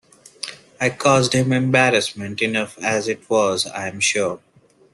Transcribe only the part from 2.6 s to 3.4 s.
as it